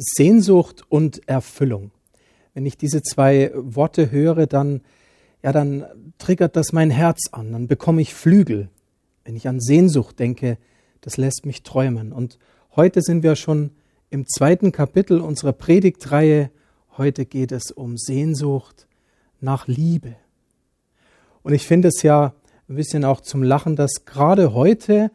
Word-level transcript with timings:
Sehnsucht 0.00 0.82
und 0.88 1.28
Erfüllung. 1.28 1.90
Wenn 2.54 2.66
ich 2.66 2.76
diese 2.76 3.02
zwei 3.02 3.52
Worte 3.54 4.10
höre, 4.10 4.46
dann, 4.46 4.80
ja, 5.42 5.52
dann 5.52 5.84
triggert 6.18 6.56
das 6.56 6.72
mein 6.72 6.90
Herz 6.90 7.28
an, 7.32 7.52
dann 7.52 7.68
bekomme 7.68 8.02
ich 8.02 8.14
Flügel. 8.14 8.68
Wenn 9.24 9.36
ich 9.36 9.46
an 9.46 9.60
Sehnsucht 9.60 10.18
denke, 10.18 10.58
das 11.02 11.16
lässt 11.16 11.46
mich 11.46 11.62
träumen. 11.62 12.12
Und 12.12 12.38
heute 12.74 13.02
sind 13.02 13.22
wir 13.22 13.36
schon 13.36 13.70
im 14.08 14.26
zweiten 14.26 14.72
Kapitel 14.72 15.20
unserer 15.20 15.52
Predigtreihe. 15.52 16.50
Heute 16.96 17.26
geht 17.26 17.52
es 17.52 17.70
um 17.70 17.96
Sehnsucht 17.96 18.88
nach 19.40 19.68
Liebe. 19.68 20.16
Und 21.42 21.52
ich 21.52 21.66
finde 21.66 21.88
es 21.88 22.02
ja 22.02 22.34
ein 22.68 22.76
bisschen 22.76 23.04
auch 23.04 23.20
zum 23.20 23.42
Lachen, 23.42 23.76
dass 23.76 24.04
gerade 24.04 24.54
heute 24.54 25.10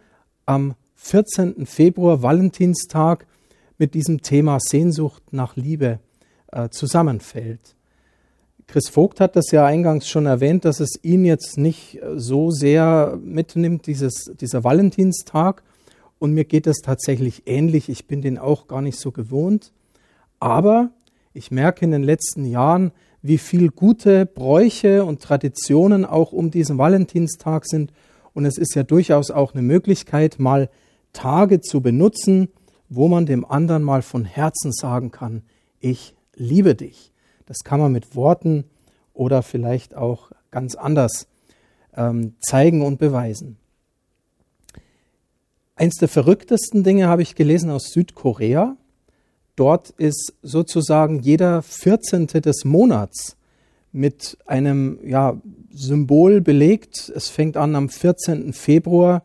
am 0.45 0.75
14. 0.95 1.65
Februar, 1.65 2.21
Valentinstag, 2.21 3.27
mit 3.77 3.93
diesem 3.93 4.21
Thema 4.21 4.59
Sehnsucht 4.59 5.23
nach 5.31 5.55
Liebe 5.55 5.99
äh, 6.51 6.69
zusammenfällt. 6.69 7.75
Chris 8.67 8.89
Vogt 8.89 9.19
hat 9.19 9.35
das 9.35 9.51
ja 9.51 9.65
eingangs 9.65 10.07
schon 10.07 10.25
erwähnt, 10.25 10.65
dass 10.65 10.79
es 10.79 10.99
ihn 11.03 11.23
jetzt 11.25 11.57
nicht 11.57 12.01
äh, 12.01 12.17
so 12.17 12.51
sehr 12.51 13.17
mitnimmt, 13.21 13.87
dieses, 13.87 14.31
dieser 14.39 14.63
Valentinstag. 14.63 15.63
Und 16.17 16.33
mir 16.33 16.45
geht 16.45 16.65
es 16.65 16.77
tatsächlich 16.77 17.43
ähnlich. 17.45 17.89
Ich 17.89 18.07
bin 18.07 18.21
den 18.21 18.37
auch 18.37 18.67
gar 18.67 18.81
nicht 18.81 18.99
so 18.99 19.11
gewohnt. 19.11 19.71
Aber 20.39 20.89
ich 21.33 21.51
merke 21.51 21.85
in 21.85 21.91
den 21.91 22.03
letzten 22.03 22.45
Jahren, 22.45 22.91
wie 23.21 23.37
viel 23.37 23.69
gute 23.69 24.25
Bräuche 24.25 25.03
und 25.03 25.21
Traditionen 25.21 26.05
auch 26.05 26.31
um 26.31 26.51
diesen 26.51 26.77
Valentinstag 26.77 27.65
sind. 27.65 27.91
Und 28.33 28.45
es 28.45 28.57
ist 28.57 28.75
ja 28.75 28.83
durchaus 28.83 29.31
auch 29.31 29.53
eine 29.53 29.61
Möglichkeit, 29.61 30.39
mal 30.39 30.69
Tage 31.13 31.61
zu 31.61 31.81
benutzen, 31.81 32.49
wo 32.89 33.07
man 33.07 33.25
dem 33.25 33.45
anderen 33.45 33.83
mal 33.83 34.01
von 34.01 34.25
Herzen 34.25 34.71
sagen 34.71 35.11
kann, 35.11 35.43
ich 35.79 36.15
liebe 36.35 36.75
dich. 36.75 37.11
Das 37.45 37.63
kann 37.63 37.79
man 37.79 37.91
mit 37.91 38.15
Worten 38.15 38.65
oder 39.13 39.43
vielleicht 39.43 39.95
auch 39.95 40.31
ganz 40.51 40.75
anders 40.75 41.27
ähm, 41.95 42.35
zeigen 42.39 42.81
und 42.81 42.97
beweisen. 42.97 43.57
Eins 45.75 45.95
der 45.95 46.07
verrücktesten 46.07 46.83
Dinge 46.83 47.07
habe 47.07 47.21
ich 47.21 47.35
gelesen 47.35 47.69
aus 47.69 47.91
Südkorea. 47.91 48.77
Dort 49.55 49.89
ist 49.91 50.33
sozusagen 50.41 51.19
jeder 51.19 51.61
14. 51.61 52.27
des 52.27 52.63
Monats 52.65 53.35
mit 53.91 54.37
einem 54.45 54.99
ja, 55.05 55.39
Symbol 55.73 56.41
belegt. 56.41 57.11
Es 57.15 57.29
fängt 57.29 57.57
an 57.57 57.75
am 57.75 57.89
14. 57.89 58.53
Februar, 58.53 59.23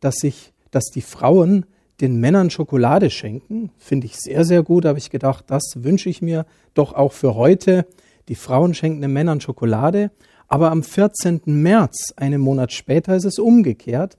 dass 0.00 0.16
sich, 0.16 0.52
dass 0.70 0.86
die 0.86 1.00
Frauen 1.00 1.66
den 2.00 2.16
Männern 2.16 2.50
Schokolade 2.50 3.10
schenken. 3.10 3.70
Finde 3.78 4.06
ich 4.06 4.16
sehr, 4.16 4.44
sehr 4.44 4.62
gut. 4.62 4.84
Habe 4.84 4.98
ich 4.98 5.10
gedacht, 5.10 5.44
das 5.48 5.62
wünsche 5.76 6.08
ich 6.08 6.22
mir 6.22 6.46
doch 6.74 6.92
auch 6.94 7.12
für 7.12 7.34
heute. 7.34 7.86
Die 8.28 8.34
Frauen 8.34 8.74
schenken 8.74 9.00
den 9.00 9.12
Männern 9.12 9.40
Schokolade. 9.40 10.10
Aber 10.48 10.70
am 10.70 10.82
14. 10.82 11.42
März, 11.46 12.12
einen 12.16 12.40
Monat 12.40 12.72
später, 12.72 13.16
ist 13.16 13.24
es 13.24 13.38
umgekehrt. 13.38 14.18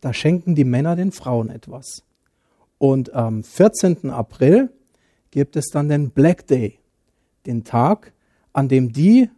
Da 0.00 0.12
schenken 0.12 0.54
die 0.54 0.64
Männer 0.64 0.96
den 0.96 1.12
Frauen 1.12 1.48
etwas. 1.48 2.02
Und 2.78 3.14
am 3.14 3.44
14. 3.44 4.10
April 4.10 4.70
gibt 5.30 5.56
es 5.56 5.68
dann 5.68 5.88
den 5.88 6.10
Black 6.10 6.46
Day, 6.46 6.78
den 7.46 7.64
Tag, 7.64 8.12
an 8.52 8.68
dem 8.68 8.92
die, 8.92 9.30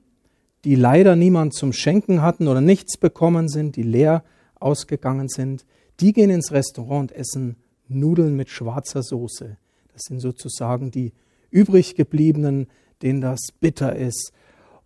die 0.65 0.75
leider 0.75 1.15
niemand 1.15 1.55
zum 1.55 1.73
Schenken 1.73 2.23
hatten 2.23 2.49
oder 2.49 2.61
nichts 2.61 2.97
bekommen 2.97 3.49
sind, 3.49 3.77
die 3.77 3.83
leer 3.83 4.25
ausgegangen 4.59 5.29
sind, 5.29 5.67
die 6.01 6.13
gehen 6.13 6.31
ins 6.31 6.53
Restaurant 6.53 7.13
und 7.13 7.19
essen 7.19 7.57
Nudeln 7.89 8.37
mit 8.37 8.51
schwarzer 8.51 9.03
Soße. 9.03 9.57
Das 9.93 10.03
sind 10.03 10.21
sozusagen 10.21 10.91
die 10.91 11.13
übrig 11.51 11.95
gebliebenen, 11.95 12.67
denen 13.03 13.21
das 13.21 13.41
bitter 13.61 13.95
ist. 13.95 14.33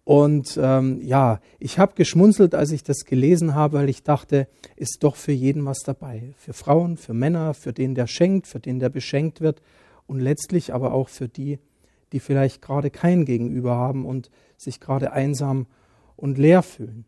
Und 0.05 0.59
ähm, 0.63 1.01
ja, 1.03 1.41
ich 1.59 1.79
habe 1.79 1.95
geschmunzelt, 1.95 2.55
als 2.55 2.71
ich 2.73 2.83
das 2.83 3.05
gelesen 3.05 3.55
habe, 3.55 3.79
weil 3.79 3.91
ich 3.91 4.03
dachte, 4.03 4.49
ist 4.75 4.99
doch 5.03 5.17
für 5.17 5.33
jeden 5.33 5.67
was 5.67 5.81
dabei. 5.81 6.33
Für 6.39 6.55
Frauen, 6.55 6.97
für 6.97 7.13
Männer, 7.13 7.53
für 7.53 7.75
den, 7.75 7.95
der 7.95 8.07
schenkt, 8.07 8.47
für 8.47 8.59
den, 8.59 8.79
der 8.79 8.89
beschenkt 8.89 9.43
wird 9.43 9.61
und 10.07 10.21
letztlich 10.21 10.73
aber 10.73 10.95
auch 10.95 11.11
für 11.11 11.29
die, 11.29 11.59
die 12.13 12.21
vielleicht 12.21 12.63
gerade 12.63 12.91
kein 12.91 13.27
Gegenüber 13.27 13.77
haben 13.77 14.07
und 14.07 14.31
sich 14.57 14.81
gerade 14.81 15.13
einsam 15.13 15.67
und 16.17 16.39
leer 16.39 16.63
fühlen. 16.63 17.05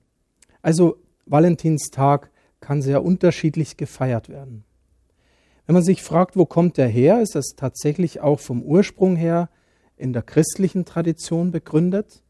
Also 0.61 0.99
Valentinstag 1.25 2.31
kann 2.61 2.83
sehr 2.83 3.03
unterschiedlich 3.03 3.79
gefeiert 3.79 4.29
werden. 4.29 4.65
Wenn 5.71 5.75
man 5.75 5.85
sich 5.85 6.03
fragt, 6.03 6.37
wo 6.37 6.47
kommt 6.47 6.79
der 6.79 6.89
her, 6.89 7.23
ist 7.23 7.37
das 7.37 7.55
tatsächlich 7.55 8.21
auch 8.21 8.41
vom 8.41 8.61
Ursprung 8.61 9.15
her 9.15 9.49
in 9.97 10.13
der 10.13 10.23
christlichen 10.23 10.85
Tradition 10.85 11.53
begründet. 11.53 12.25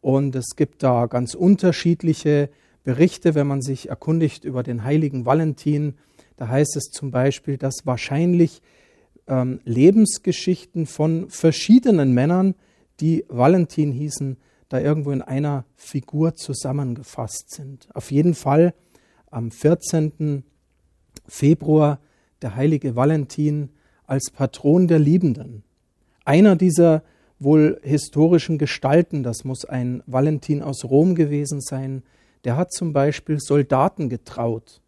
Und 0.00 0.36
es 0.36 0.54
gibt 0.54 0.84
da 0.84 1.06
ganz 1.06 1.34
unterschiedliche 1.34 2.50
Berichte, 2.84 3.34
wenn 3.34 3.48
man 3.48 3.62
sich 3.62 3.88
erkundigt 3.88 4.44
über 4.44 4.62
den 4.62 4.84
heiligen 4.84 5.26
Valentin. 5.26 5.94
Da 6.36 6.46
heißt 6.46 6.76
es 6.76 6.92
zum 6.92 7.10
Beispiel, 7.10 7.56
dass 7.56 7.84
wahrscheinlich 7.84 8.62
ähm, 9.26 9.58
Lebensgeschichten 9.64 10.86
von 10.86 11.30
verschiedenen 11.30 12.14
Männern, 12.14 12.54
die 13.00 13.24
Valentin 13.26 13.90
hießen, 13.90 14.36
da 14.68 14.78
irgendwo 14.78 15.10
in 15.10 15.22
einer 15.22 15.64
Figur 15.74 16.36
zusammengefasst 16.36 17.50
sind. 17.50 17.88
Auf 17.92 18.12
jeden 18.12 18.36
Fall 18.36 18.72
am 19.32 19.50
14. 19.50 20.44
Februar 21.26 21.98
der 22.42 22.56
heilige 22.56 22.96
Valentin 22.96 23.70
als 24.06 24.30
Patron 24.30 24.88
der 24.88 24.98
Liebenden. 24.98 25.62
Einer 26.24 26.56
dieser 26.56 27.02
wohl 27.38 27.80
historischen 27.82 28.58
Gestalten, 28.58 29.22
das 29.22 29.44
muss 29.44 29.64
ein 29.64 30.02
Valentin 30.06 30.62
aus 30.62 30.84
Rom 30.84 31.14
gewesen 31.14 31.60
sein, 31.60 32.02
der 32.44 32.56
hat 32.56 32.72
zum 32.72 32.92
Beispiel 32.92 33.38
Soldaten 33.38 34.08
getraut. 34.08 34.80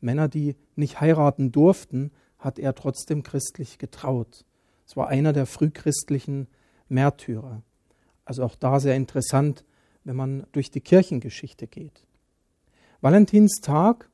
Männer, 0.00 0.28
die 0.28 0.56
nicht 0.76 1.00
heiraten 1.00 1.52
durften, 1.52 2.10
hat 2.38 2.58
er 2.58 2.74
trotzdem 2.74 3.22
christlich 3.22 3.78
getraut. 3.78 4.44
Es 4.86 4.96
war 4.96 5.08
einer 5.08 5.32
der 5.32 5.46
frühchristlichen 5.46 6.48
Märtyrer. 6.88 7.62
Also 8.24 8.42
auch 8.42 8.56
da 8.56 8.80
sehr 8.80 8.96
interessant, 8.96 9.64
wenn 10.04 10.16
man 10.16 10.46
durch 10.52 10.70
die 10.70 10.80
Kirchengeschichte 10.80 11.66
geht. 11.66 12.06
Valentinstag 13.00 14.09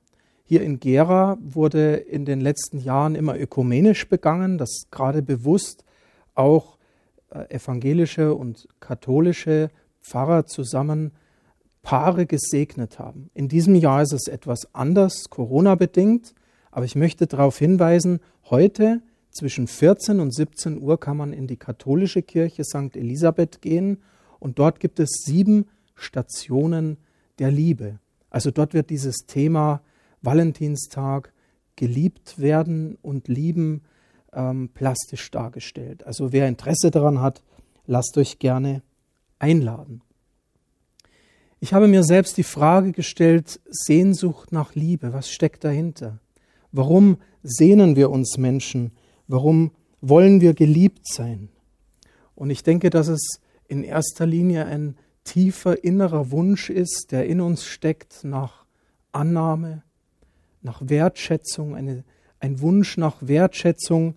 hier 0.49 0.63
in 0.63 0.79
Gera 0.79 1.37
wurde 1.41 1.97
in 1.97 2.25
den 2.25 2.41
letzten 2.41 2.79
Jahren 2.79 3.17
immer 3.17 3.37
ökumenisch 3.37 4.09
begangen, 4.09 4.59
dass 4.59 4.87
gerade 4.93 5.21
bewusst 5.21 5.85
auch 6.37 6.79
äh, 7.31 7.53
evangelische 7.53 8.33
und 8.33 8.69
katholische 8.79 9.71
Pfarrer 10.01 10.47
zusammen 10.47 11.11
Paare 11.83 12.27
gesegnet 12.27 13.01
haben. 13.01 13.31
In 13.35 13.49
diesem 13.49 13.75
Jahr 13.75 14.03
ist 14.03 14.13
es 14.13 14.29
etwas 14.29 14.73
anders, 14.73 15.31
Corona 15.31 15.75
bedingt. 15.75 16.33
Aber 16.71 16.85
ich 16.85 16.95
möchte 16.95 17.27
darauf 17.27 17.59
hinweisen, 17.59 18.21
heute 18.51 19.03
zwischen 19.31 19.67
14 19.67 20.21
und 20.21 20.33
17 20.33 20.81
Uhr 20.81 21.01
kann 21.01 21.17
man 21.17 21.33
in 21.33 21.47
die 21.47 21.57
katholische 21.57 22.23
Kirche 22.23 22.65
St. 22.65 22.95
Elisabeth 22.97 23.63
gehen 23.63 24.03
und 24.39 24.59
dort 24.59 24.79
gibt 24.79 25.01
es 25.01 25.23
sieben 25.25 25.67
Stationen 25.95 26.99
der 27.41 27.51
Liebe. 27.51 27.99
Also 28.31 28.51
dort 28.51 28.75
wird 28.75 28.91
dieses 28.91 29.27
Thema 29.27 29.81
Valentinstag 30.27 31.33
geliebt 31.77 32.39
werden 32.39 32.99
und 33.01 33.29
lieben 33.29 33.83
ähm, 34.33 34.69
plastisch 34.75 35.31
dargestellt. 35.31 36.07
Also 36.07 36.33
wer 36.33 36.49
Interesse 36.49 36.91
daran 36.91 37.21
hat, 37.21 37.43
lasst 37.87 38.19
euch 38.19 38.39
gerne 38.39 38.83
einladen. 39.39 40.03
Ich 41.61 41.73
habe 41.73 41.89
mir 41.89 42.05
selbst 42.05 42.37
die 42.37 42.43
Frage 42.43 42.93
gestellt, 42.93 43.61
Sehnsucht 43.71 44.53
nach 44.53 44.75
Liebe, 44.75 45.13
was 45.13 45.31
steckt 45.31 45.65
dahinter? 45.65 46.21
Warum 46.71 47.17
sehnen 47.43 47.97
wir 47.97 48.11
uns 48.11 48.37
Menschen? 48.37 48.93
Warum 49.27 49.71
wollen 50.03 50.41
wir 50.43 50.53
geliebt 50.53 51.09
sein? 51.09 51.49
Und 52.35 52.51
ich 52.51 52.63
denke, 52.63 52.91
dass 52.91 53.09
es 53.09 53.41
in 53.69 53.83
erster 53.83 54.27
Linie 54.27 54.67
ein 54.67 54.97
tiefer 55.25 55.83
innerer 55.83 56.31
Wunsch 56.31 56.71
ist, 56.71 57.11
der 57.11 57.27
in 57.27 57.41
uns 57.41 57.65
steckt 57.65 58.23
nach 58.23 58.67
Annahme, 59.13 59.83
nach 60.67 60.83
Wertschätzung, 60.85 61.75
eine, 61.75 62.05
ein 62.41 62.61
Wunsch 62.61 62.99
nach 62.99 63.17
Wertschätzung, 63.23 64.17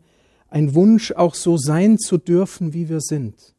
ein 0.49 0.73
Wunsch 0.73 1.13
auch 1.13 1.35
so 1.35 1.57
sein 1.57 1.97
zu 1.97 2.17
dürfen, 2.17 2.73
wie 2.73 2.89
wir 2.89 2.99
sind. 2.99 3.53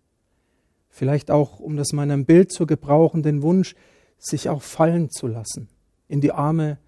Vielleicht 0.88 1.30
auch, 1.30 1.60
um 1.60 1.76
das 1.76 1.92
mal 1.92 2.02
in 2.02 2.10
einem 2.10 2.26
Bild 2.26 2.52
zu 2.52 2.66
gebrauchen, 2.66 3.22
den 3.22 3.42
Wunsch, 3.42 3.76
sich 4.18 4.50
auch 4.50 4.60
fallen 4.60 5.08
zu 5.08 5.28
lassen 5.28 5.68
in 6.08 6.20
die 6.20 6.32
Arme 6.32 6.78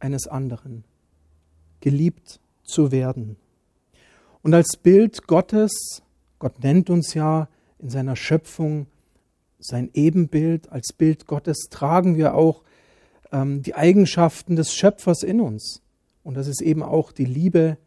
eines 0.00 0.26
anderen 0.26 0.84
geliebt 1.80 2.40
zu 2.64 2.90
werden. 2.90 3.36
Und 4.42 4.54
als 4.54 4.76
Bild 4.76 5.26
Gottes, 5.26 6.02
Gott 6.38 6.62
nennt 6.64 6.88
uns 6.88 7.14
ja 7.14 7.48
in 7.78 7.90
seiner 7.90 8.16
Schöpfung 8.16 8.86
sein 9.58 9.90
Ebenbild, 9.92 10.72
als 10.72 10.94
Bild 10.94 11.26
Gottes 11.26 11.68
tragen 11.70 12.16
wir 12.16 12.34
auch 12.34 12.62
ähm, 13.32 13.62
die 13.62 13.74
Eigenschaften 13.74 14.56
des 14.56 14.72
Schöpfers 14.72 15.22
in 15.22 15.40
uns. 15.40 15.82
Und 16.22 16.34
das 16.34 16.46
ist 16.46 16.62
eben 16.62 16.82
auch 16.82 17.12
die 17.12 17.24
Liebe, 17.24 17.78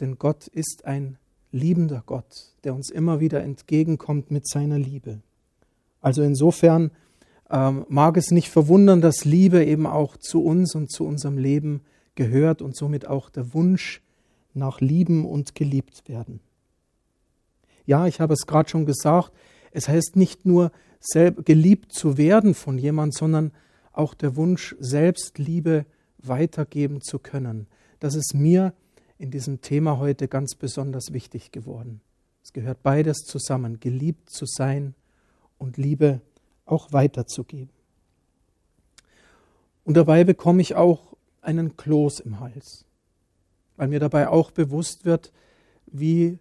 denn 0.00 0.18
Gott 0.18 0.46
ist 0.46 0.84
ein 0.84 1.18
liebender 1.52 2.02
Gott, 2.06 2.54
der 2.64 2.74
uns 2.74 2.90
immer 2.90 3.20
wieder 3.20 3.42
entgegenkommt 3.42 4.30
mit 4.30 4.48
seiner 4.48 4.78
Liebe. 4.78 5.20
Also 6.00 6.22
insofern 6.22 6.90
ähm, 7.50 7.84
mag 7.88 8.16
es 8.16 8.30
nicht 8.30 8.48
verwundern, 8.48 9.00
dass 9.00 9.24
Liebe 9.24 9.64
eben 9.64 9.86
auch 9.86 10.16
zu 10.16 10.42
uns 10.42 10.74
und 10.74 10.90
zu 10.90 11.04
unserem 11.04 11.36
Leben 11.36 11.82
gehört 12.14 12.62
und 12.62 12.76
somit 12.76 13.06
auch 13.06 13.30
der 13.30 13.52
Wunsch 13.54 14.02
nach 14.54 14.80
Lieben 14.80 15.24
und 15.24 15.54
geliebt 15.54 16.08
werden. 16.08 16.40
Ja, 17.86 18.06
ich 18.06 18.20
habe 18.20 18.34
es 18.34 18.46
gerade 18.46 18.68
schon 18.68 18.86
gesagt, 18.86 19.32
es 19.72 19.88
heißt 19.88 20.16
nicht 20.16 20.46
nur 20.46 20.70
geliebt 21.44 21.92
zu 21.92 22.18
werden 22.18 22.54
von 22.54 22.78
jemand, 22.78 23.14
sondern 23.14 23.52
auch 23.92 24.14
der 24.14 24.36
Wunsch, 24.36 24.76
selbst 24.78 25.38
Liebe 25.38 25.86
weitergeben 26.18 27.00
zu 27.00 27.18
können. 27.18 27.66
Das 27.98 28.14
ist 28.14 28.34
mir 28.34 28.72
in 29.18 29.30
diesem 29.30 29.60
Thema 29.60 29.98
heute 29.98 30.28
ganz 30.28 30.54
besonders 30.54 31.12
wichtig 31.12 31.52
geworden. 31.52 32.00
Es 32.42 32.52
gehört 32.52 32.82
beides 32.82 33.18
zusammen, 33.18 33.80
geliebt 33.80 34.30
zu 34.30 34.46
sein 34.46 34.94
und 35.58 35.76
Liebe 35.76 36.20
auch 36.64 36.92
weiterzugeben. 36.92 37.70
Und 39.84 39.96
dabei 39.96 40.24
bekomme 40.24 40.62
ich 40.62 40.74
auch 40.74 41.16
einen 41.42 41.76
Kloß 41.76 42.20
im 42.20 42.40
Hals, 42.40 42.84
weil 43.76 43.88
mir 43.88 44.00
dabei 44.00 44.28
auch 44.28 44.50
bewusst 44.50 45.04
wird, 45.04 45.32
wie 45.86 46.38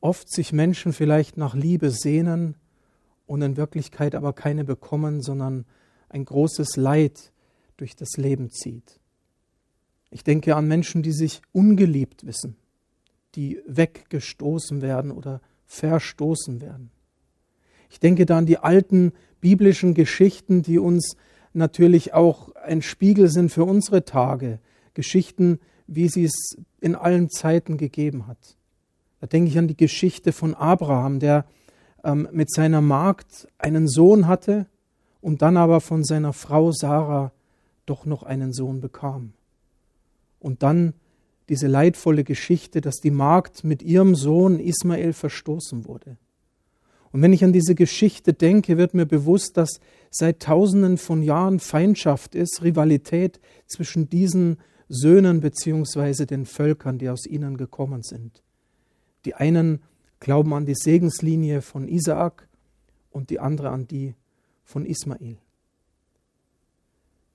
oft 0.00 0.30
sich 0.30 0.52
Menschen 0.52 0.92
vielleicht 0.92 1.36
nach 1.36 1.54
Liebe 1.54 1.90
sehnen 1.90 2.56
und 3.26 3.42
in 3.42 3.56
Wirklichkeit 3.56 4.14
aber 4.14 4.32
keine 4.32 4.64
bekommen, 4.64 5.22
sondern 5.22 5.64
ein 6.08 6.24
großes 6.24 6.76
Leid 6.76 7.32
durch 7.76 7.96
das 7.96 8.16
Leben 8.16 8.50
zieht. 8.50 9.00
Ich 10.10 10.24
denke 10.24 10.56
an 10.56 10.68
Menschen, 10.68 11.02
die 11.02 11.12
sich 11.12 11.42
ungeliebt 11.52 12.26
wissen, 12.26 12.56
die 13.34 13.60
weggestoßen 13.66 14.80
werden 14.82 15.10
oder 15.10 15.40
verstoßen 15.66 16.60
werden. 16.60 16.90
Ich 17.90 18.00
denke 18.00 18.26
da 18.26 18.38
an 18.38 18.46
die 18.46 18.58
alten 18.58 19.12
biblischen 19.40 19.94
Geschichten, 19.94 20.62
die 20.62 20.78
uns 20.78 21.16
natürlich 21.52 22.14
auch 22.14 22.54
ein 22.56 22.82
Spiegel 22.82 23.28
sind 23.28 23.50
für 23.50 23.64
unsere 23.64 24.04
Tage. 24.04 24.60
Geschichten, 24.94 25.60
wie 25.86 26.08
sie 26.08 26.24
es 26.24 26.56
in 26.80 26.94
allen 26.94 27.30
Zeiten 27.30 27.76
gegeben 27.76 28.26
hat. 28.26 28.56
Da 29.20 29.26
denke 29.26 29.50
ich 29.50 29.58
an 29.58 29.68
die 29.68 29.76
Geschichte 29.76 30.32
von 30.32 30.54
Abraham, 30.54 31.20
der 31.20 31.46
ähm, 32.04 32.28
mit 32.32 32.50
seiner 32.50 32.80
Magd 32.80 33.48
einen 33.58 33.88
Sohn 33.88 34.26
hatte 34.26 34.66
und 35.26 35.42
dann 35.42 35.56
aber 35.56 35.80
von 35.80 36.04
seiner 36.04 36.32
Frau 36.32 36.70
Sarah 36.70 37.32
doch 37.84 38.06
noch 38.06 38.22
einen 38.22 38.52
Sohn 38.52 38.80
bekam. 38.80 39.32
Und 40.38 40.62
dann 40.62 40.94
diese 41.48 41.66
leidvolle 41.66 42.22
Geschichte, 42.22 42.80
dass 42.80 42.98
die 42.98 43.10
Magd 43.10 43.64
mit 43.64 43.82
ihrem 43.82 44.14
Sohn 44.14 44.60
Ismael 44.60 45.12
verstoßen 45.12 45.84
wurde. 45.84 46.16
Und 47.10 47.22
wenn 47.22 47.32
ich 47.32 47.42
an 47.42 47.52
diese 47.52 47.74
Geschichte 47.74 48.34
denke, 48.34 48.78
wird 48.78 48.94
mir 48.94 49.04
bewusst, 49.04 49.56
dass 49.56 49.80
seit 50.12 50.38
tausenden 50.38 50.96
von 50.96 51.24
Jahren 51.24 51.58
Feindschaft 51.58 52.36
ist, 52.36 52.62
Rivalität 52.62 53.40
zwischen 53.66 54.08
diesen 54.08 54.58
Söhnen 54.88 55.40
beziehungsweise 55.40 56.26
den 56.26 56.46
Völkern, 56.46 56.98
die 56.98 57.08
aus 57.08 57.26
ihnen 57.26 57.56
gekommen 57.56 58.04
sind. 58.04 58.44
Die 59.24 59.34
einen 59.34 59.82
glauben 60.20 60.54
an 60.54 60.66
die 60.66 60.76
Segenslinie 60.76 61.62
von 61.62 61.88
Isaak 61.88 62.46
und 63.10 63.30
die 63.30 63.40
andere 63.40 63.70
an 63.70 63.88
die 63.88 64.14
von 64.66 64.84
Ismael. 64.84 65.38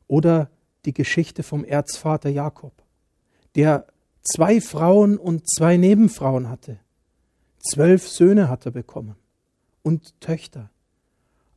Oder 0.08 0.52
die 0.86 0.94
Geschichte 0.94 1.42
vom 1.42 1.64
Erzvater 1.64 2.30
Jakob, 2.30 2.74
der 3.56 3.88
zwei 4.22 4.62
Frauen 4.62 5.18
und 5.18 5.50
zwei 5.50 5.78
Nebenfrauen 5.78 6.50
hatte. 6.50 6.80
Zwölf 7.60 8.08
Söhne 8.08 8.50
hat 8.50 8.66
er 8.66 8.72
bekommen 8.72 9.16
und 9.82 10.20
Töchter, 10.20 10.70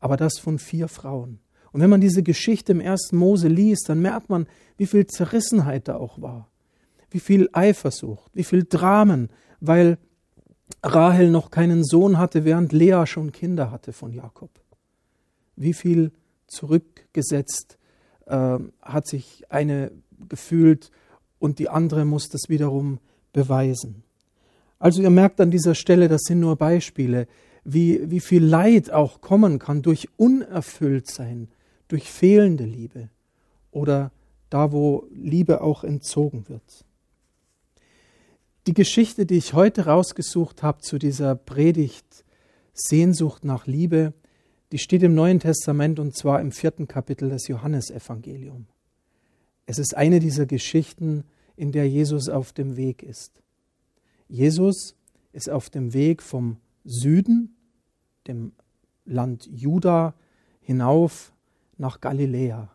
aber 0.00 0.16
das 0.16 0.38
von 0.38 0.58
vier 0.58 0.88
Frauen. 0.88 1.40
Und 1.72 1.80
wenn 1.80 1.90
man 1.90 2.00
diese 2.00 2.22
Geschichte 2.22 2.72
im 2.72 2.80
ersten 2.80 3.16
Mose 3.16 3.48
liest, 3.48 3.88
dann 3.88 4.00
merkt 4.00 4.30
man, 4.30 4.46
wie 4.76 4.86
viel 4.86 5.06
Zerrissenheit 5.06 5.88
da 5.88 5.96
auch 5.96 6.20
war, 6.20 6.48
wie 7.10 7.20
viel 7.20 7.48
Eifersucht, 7.52 8.30
wie 8.34 8.44
viel 8.44 8.64
Dramen, 8.64 9.30
weil 9.60 9.98
Rahel 10.82 11.30
noch 11.30 11.50
keinen 11.50 11.82
Sohn 11.82 12.18
hatte, 12.18 12.44
während 12.44 12.72
Lea 12.72 13.04
schon 13.06 13.32
Kinder 13.32 13.70
hatte 13.70 13.92
von 13.92 14.12
Jakob. 14.12 14.50
Wie 15.56 15.74
viel 15.74 16.12
zurückgesetzt 16.46 17.78
äh, 18.26 18.58
hat 18.82 19.06
sich 19.06 19.44
eine 19.50 19.92
gefühlt 20.28 20.90
und 21.38 21.58
die 21.58 21.68
andere 21.68 22.04
muss 22.04 22.28
das 22.28 22.48
wiederum 22.48 22.98
beweisen. 23.32 24.02
Also 24.78 25.02
ihr 25.02 25.10
merkt 25.10 25.40
an 25.40 25.50
dieser 25.50 25.74
Stelle, 25.74 26.08
das 26.08 26.22
sind 26.22 26.40
nur 26.40 26.56
Beispiele 26.56 27.26
wie, 27.64 28.10
wie 28.10 28.20
viel 28.20 28.44
Leid 28.44 28.90
auch 28.90 29.20
kommen 29.20 29.58
kann 29.58 29.82
durch 29.82 30.08
Unerfülltsein, 30.16 31.48
durch 31.88 32.10
fehlende 32.10 32.64
Liebe 32.64 33.08
oder 33.70 34.12
da, 34.50 34.70
wo 34.70 35.06
Liebe 35.10 35.62
auch 35.62 35.82
entzogen 35.82 36.48
wird. 36.48 36.84
Die 38.66 38.74
Geschichte, 38.74 39.26
die 39.26 39.36
ich 39.36 39.54
heute 39.54 39.86
rausgesucht 39.86 40.62
habe 40.62 40.80
zu 40.80 40.98
dieser 40.98 41.34
Predigt 41.34 42.24
Sehnsucht 42.72 43.44
nach 43.44 43.66
Liebe, 43.66 44.12
die 44.74 44.80
steht 44.80 45.04
im 45.04 45.14
Neuen 45.14 45.38
Testament 45.38 46.00
und 46.00 46.16
zwar 46.16 46.40
im 46.40 46.50
vierten 46.50 46.88
Kapitel 46.88 47.28
des 47.28 47.46
Johannesevangeliums. 47.46 48.66
Es 49.66 49.78
ist 49.78 49.96
eine 49.96 50.18
dieser 50.18 50.46
Geschichten, 50.46 51.22
in 51.54 51.70
der 51.70 51.88
Jesus 51.88 52.28
auf 52.28 52.52
dem 52.52 52.76
Weg 52.76 53.04
ist. 53.04 53.40
Jesus 54.26 54.96
ist 55.30 55.48
auf 55.48 55.70
dem 55.70 55.94
Weg 55.94 56.22
vom 56.22 56.56
Süden, 56.84 57.54
dem 58.26 58.50
Land 59.04 59.48
Juda, 59.48 60.16
hinauf 60.60 61.32
nach 61.78 62.00
Galiläa. 62.00 62.74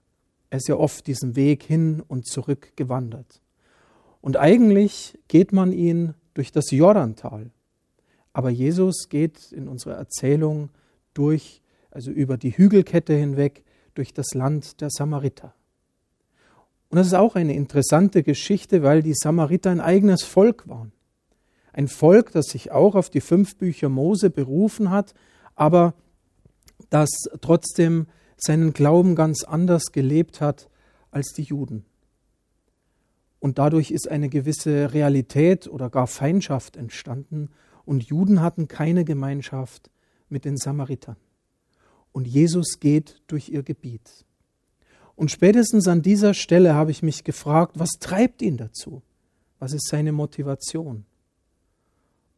Er 0.51 0.57
ist 0.57 0.69
ja 0.69 0.77
oft 0.77 1.05
diesen 1.05 1.35
Weg 1.35 1.63
hin 1.63 2.01
und 2.07 2.25
zurück 2.25 2.77
gewandert. 2.77 3.41
Und 4.21 4.37
eigentlich 4.37 5.19
geht 5.27 5.51
man 5.51 5.73
ihn 5.73 6.13
durch 6.33 6.53
das 6.53 6.71
Jordantal. 6.71 7.51
Aber 8.31 8.51
Jesus 8.51 9.09
geht 9.09 9.51
in 9.51 9.67
unserer 9.67 9.95
Erzählung 9.95 10.69
durch, 11.13 11.61
also 11.91 12.11
über 12.11 12.37
die 12.37 12.57
Hügelkette 12.57 13.13
hinweg, 13.13 13.63
durch 13.95 14.13
das 14.13 14.33
Land 14.33 14.81
der 14.81 14.89
Samariter. 14.89 15.53
Und 16.89 16.97
das 16.97 17.07
ist 17.07 17.13
auch 17.13 17.35
eine 17.35 17.53
interessante 17.53 18.23
Geschichte, 18.23 18.81
weil 18.81 19.03
die 19.03 19.13
Samariter 19.13 19.69
ein 19.71 19.81
eigenes 19.81 20.23
Volk 20.23 20.67
waren. 20.67 20.91
Ein 21.73 21.87
Volk, 21.87 22.31
das 22.31 22.47
sich 22.47 22.71
auch 22.71 22.95
auf 22.95 23.09
die 23.09 23.21
fünf 23.21 23.57
Bücher 23.57 23.89
Mose 23.89 24.29
berufen 24.29 24.89
hat, 24.89 25.13
aber 25.55 25.93
das 26.89 27.09
trotzdem 27.41 28.07
seinen 28.37 28.73
Glauben 28.73 29.15
ganz 29.15 29.43
anders 29.43 29.91
gelebt 29.91 30.41
hat 30.41 30.69
als 31.11 31.33
die 31.33 31.43
Juden. 31.43 31.85
Und 33.39 33.57
dadurch 33.57 33.91
ist 33.91 34.09
eine 34.09 34.29
gewisse 34.29 34.93
Realität 34.93 35.67
oder 35.67 35.89
gar 35.89 36.07
Feindschaft 36.07 36.75
entstanden 36.75 37.49
und 37.85 38.03
Juden 38.03 38.41
hatten 38.41 38.67
keine 38.67 39.05
Gemeinschaft 39.05 39.89
mit 40.27 40.45
den 40.45 40.57
Samaritern. 40.57 41.15
Und 42.11 42.27
Jesus 42.27 42.79
geht 42.79 43.21
durch 43.27 43.49
ihr 43.49 43.63
Gebiet. 43.63 44.25
Und 45.15 45.31
spätestens 45.31 45.87
an 45.87 46.01
dieser 46.01 46.33
Stelle 46.33 46.73
habe 46.73 46.91
ich 46.91 47.03
mich 47.03 47.23
gefragt, 47.23 47.73
was 47.77 47.91
treibt 47.99 48.41
ihn 48.41 48.57
dazu? 48.57 49.01
Was 49.59 49.73
ist 49.73 49.89
seine 49.89 50.11
Motivation? 50.11 51.05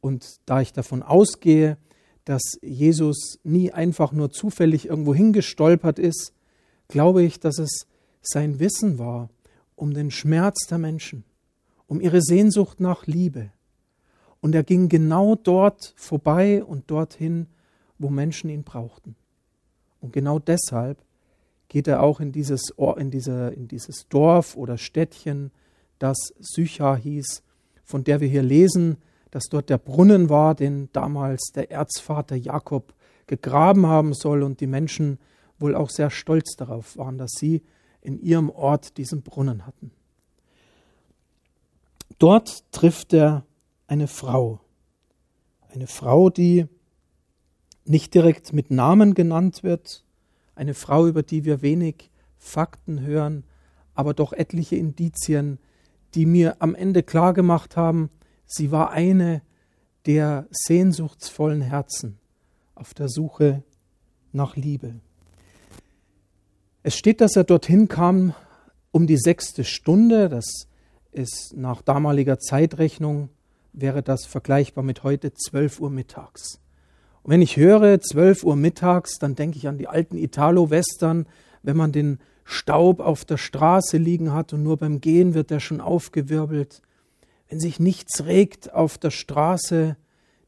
Und 0.01 0.25
da 0.47 0.61
ich 0.61 0.73
davon 0.73 1.03
ausgehe, 1.03 1.77
dass 2.25 2.41
Jesus 2.61 3.39
nie 3.43 3.71
einfach 3.71 4.11
nur 4.11 4.31
zufällig 4.31 4.87
irgendwo 4.87 5.13
hingestolpert 5.13 5.99
ist, 5.99 6.33
glaube 6.87 7.23
ich, 7.23 7.39
dass 7.39 7.59
es 7.59 7.87
sein 8.21 8.59
Wissen 8.59 8.99
war 8.99 9.29
um 9.75 9.93
den 9.93 10.11
Schmerz 10.11 10.67
der 10.67 10.77
Menschen, 10.77 11.23
um 11.87 12.01
ihre 12.01 12.21
Sehnsucht 12.21 12.79
nach 12.79 13.07
Liebe. 13.07 13.51
Und 14.39 14.53
er 14.53 14.63
ging 14.63 14.89
genau 14.89 15.35
dort 15.35 15.93
vorbei 15.95 16.63
und 16.63 16.89
dorthin, 16.91 17.47
wo 17.97 18.09
Menschen 18.09 18.49
ihn 18.49 18.63
brauchten. 18.63 19.15
Und 20.01 20.11
genau 20.11 20.39
deshalb 20.39 21.01
geht 21.69 21.87
er 21.87 22.03
auch 22.03 22.19
in 22.19 22.33
dieses, 22.33 22.73
in 22.97 23.11
diese, 23.11 23.49
in 23.55 23.67
dieses 23.67 24.07
Dorf 24.09 24.57
oder 24.57 24.77
Städtchen, 24.77 25.51
das 25.99 26.33
Sychar 26.39 26.97
hieß, 26.97 27.43
von 27.83 28.03
der 28.03 28.19
wir 28.19 28.27
hier 28.27 28.43
lesen, 28.43 28.97
dass 29.29 29.45
dort 29.45 29.69
der 29.69 29.77
Brunnen 29.77 30.29
war, 30.29 30.55
den 30.55 30.89
damals 30.91 31.51
der 31.55 31.71
Erzvater 31.71 32.35
Jakob 32.35 32.93
gegraben 33.27 33.87
haben 33.87 34.13
soll 34.13 34.43
und 34.43 34.59
die 34.59 34.67
Menschen 34.67 35.19
wohl 35.59 35.75
auch 35.75 35.89
sehr 35.89 36.09
stolz 36.09 36.55
darauf 36.57 36.97
waren, 36.97 37.17
dass 37.17 37.31
sie 37.37 37.61
in 38.01 38.19
ihrem 38.19 38.49
Ort 38.49 38.97
diesen 38.97 39.21
Brunnen 39.21 39.65
hatten. 39.65 39.91
Dort 42.17 42.69
trifft 42.71 43.13
er 43.13 43.45
eine 43.87 44.07
Frau, 44.07 44.59
eine 45.69 45.87
Frau, 45.87 46.29
die 46.29 46.67
nicht 47.85 48.13
direkt 48.13 48.53
mit 48.53 48.71
Namen 48.71 49.13
genannt 49.13 49.63
wird, 49.63 50.03
eine 50.55 50.73
Frau, 50.73 51.07
über 51.07 51.23
die 51.23 51.45
wir 51.45 51.61
wenig 51.61 52.09
Fakten 52.37 53.01
hören, 53.01 53.43
aber 53.93 54.13
doch 54.13 54.33
etliche 54.33 54.75
Indizien, 54.75 55.59
die 56.13 56.25
mir 56.25 56.57
am 56.59 56.75
Ende 56.75 57.03
klar 57.03 57.33
gemacht 57.33 57.77
haben, 57.77 58.09
Sie 58.45 58.69
war 58.69 58.91
eine, 58.91 59.41
der 60.05 60.47
sehnsuchtsvollen 60.51 61.61
Herzen 61.61 62.19
auf 62.75 62.93
der 62.93 63.07
Suche 63.07 63.63
nach 64.33 64.57
Liebe. 64.57 64.95
Es 66.83 66.97
steht, 66.97 67.21
dass 67.21 67.35
er 67.35 67.43
dorthin 67.43 67.87
kam 67.87 68.33
um 68.91 69.07
die 69.07 69.17
sechste 69.17 69.63
Stunde. 69.63 70.27
Das 70.27 70.67
ist 71.11 71.53
nach 71.55 71.81
damaliger 71.81 72.39
Zeitrechnung, 72.39 73.29
wäre 73.71 74.03
das 74.03 74.25
vergleichbar 74.25 74.83
mit 74.83 75.03
heute 75.03 75.33
12 75.33 75.79
Uhr 75.79 75.89
mittags. 75.89 76.59
Und 77.23 77.31
wenn 77.31 77.41
ich 77.41 77.57
höre 77.57 78.01
12 78.01 78.43
Uhr 78.43 78.55
mittags, 78.55 79.19
dann 79.19 79.35
denke 79.35 79.57
ich 79.57 79.67
an 79.67 79.77
die 79.77 79.87
alten 79.87 80.17
Italo-Western, 80.17 81.27
wenn 81.61 81.77
man 81.77 81.91
den 81.91 82.19
Staub 82.43 82.99
auf 82.99 83.25
der 83.25 83.37
Straße 83.37 83.97
liegen 83.97 84.33
hat 84.33 84.53
und 84.53 84.63
nur 84.63 84.77
beim 84.77 84.99
Gehen 85.01 85.33
wird 85.33 85.51
er 85.51 85.59
schon 85.59 85.81
aufgewirbelt. 85.81 86.81
Wenn 87.49 87.59
sich 87.59 87.79
nichts 87.79 88.25
regt 88.25 88.73
auf 88.73 88.97
der 88.97 89.11
Straße, 89.11 89.97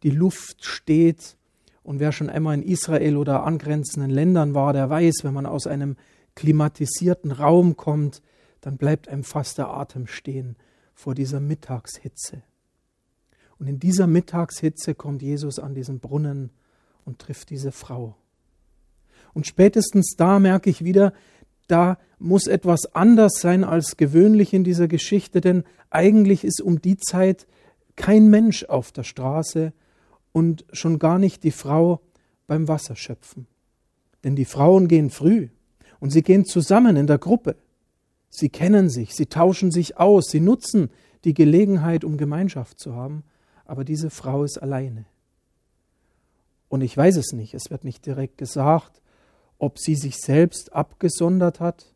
die 0.03 0.09
Luft 0.09 0.65
steht. 0.65 1.37
Und 1.83 1.99
wer 1.99 2.11
schon 2.11 2.29
einmal 2.29 2.55
in 2.55 2.63
Israel 2.63 3.17
oder 3.17 3.43
angrenzenden 3.43 4.09
Ländern 4.09 4.53
war, 4.53 4.73
der 4.73 4.89
weiß, 4.89 5.19
wenn 5.23 5.33
man 5.33 5.45
aus 5.45 5.67
einem 5.67 5.97
klimatisierten 6.35 7.31
Raum 7.31 7.77
kommt, 7.77 8.21
dann 8.61 8.77
bleibt 8.77 9.09
einem 9.09 9.23
fast 9.23 9.57
der 9.57 9.69
Atem 9.69 10.07
stehen 10.07 10.55
vor 10.93 11.13
dieser 11.13 11.39
Mittagshitze. 11.39 12.41
Und 13.59 13.67
in 13.67 13.79
dieser 13.79 14.07
Mittagshitze 14.07 14.95
kommt 14.95 15.21
Jesus 15.21 15.59
an 15.59 15.75
diesen 15.75 15.99
Brunnen 15.99 16.51
und 17.05 17.19
trifft 17.19 17.49
diese 17.49 17.71
Frau. 17.71 18.15
Und 19.33 19.47
spätestens 19.47 20.15
da 20.17 20.39
merke 20.39 20.69
ich 20.69 20.83
wieder, 20.83 21.13
da 21.67 21.97
muss 22.19 22.47
etwas 22.47 22.93
anders 22.93 23.33
sein 23.39 23.63
als 23.63 23.97
gewöhnlich 23.97 24.53
in 24.53 24.63
dieser 24.63 24.87
Geschichte, 24.87 25.41
denn 25.41 25.63
eigentlich 25.89 26.43
ist 26.43 26.61
um 26.61 26.81
die 26.81 26.97
Zeit 26.97 27.47
kein 27.95 28.29
Mensch 28.29 28.65
auf 28.65 28.91
der 28.91 29.03
Straße 29.03 29.73
und 30.31 30.65
schon 30.71 30.99
gar 30.99 31.19
nicht 31.19 31.43
die 31.43 31.51
Frau 31.51 32.01
beim 32.47 32.67
Wasserschöpfen. 32.67 33.47
Denn 34.23 34.35
die 34.35 34.45
Frauen 34.45 34.87
gehen 34.87 35.09
früh 35.09 35.49
und 35.99 36.11
sie 36.11 36.21
gehen 36.21 36.45
zusammen 36.45 36.95
in 36.95 37.07
der 37.07 37.17
Gruppe. 37.17 37.55
Sie 38.29 38.49
kennen 38.49 38.89
sich, 38.89 39.13
sie 39.13 39.27
tauschen 39.27 39.71
sich 39.71 39.97
aus, 39.97 40.25
sie 40.29 40.39
nutzen 40.39 40.89
die 41.23 41.33
Gelegenheit, 41.33 42.03
um 42.03 42.17
Gemeinschaft 42.17 42.79
zu 42.79 42.95
haben, 42.95 43.23
aber 43.65 43.83
diese 43.83 44.09
Frau 44.09 44.43
ist 44.43 44.57
alleine. 44.57 45.05
Und 46.73 46.81
ich 46.81 46.97
weiß 46.97 47.17
es 47.17 47.33
nicht, 47.33 47.53
es 47.53 47.69
wird 47.69 47.83
nicht 47.83 48.03
direkt 48.03 48.39
gesagt, 48.39 49.03
ob 49.59 49.77
sie 49.77 49.93
sich 49.93 50.17
selbst 50.17 50.73
abgesondert 50.73 51.59
hat 51.59 51.93